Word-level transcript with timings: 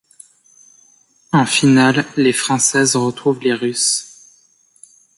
En 1.31 1.45
finale, 1.45 2.03
les 2.17 2.33
Françaises 2.33 2.95
retrouvent 2.95 3.43
les 3.43 3.53
Russes. 3.53 4.25